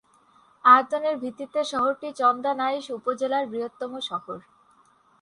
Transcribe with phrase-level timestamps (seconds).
[0.65, 4.37] আয়তনের ভিত্তিতে শহরটি চন্দনাইশ উপজেলার বৃহত্তম শহর।